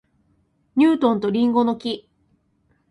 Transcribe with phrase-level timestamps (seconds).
[0.77, 2.09] ニュートンと林檎の木